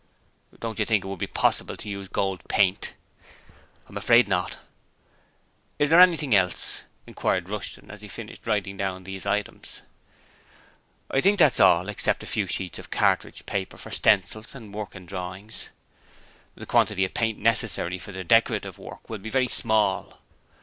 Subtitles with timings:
[0.59, 2.95] 'Don't you think it would be possible to use gold paint?'
[3.87, 4.57] 'I'm afraid not.'
[5.77, 9.83] 'Is there anything else?' inquired Rushton as he finished writing down these items.
[11.11, 15.05] 'I think that's all, except a few sheets of cartridge paper for stencils and working
[15.05, 15.69] drawings.
[16.55, 20.17] The quantity of paint necessary for the decorative work will be very small.'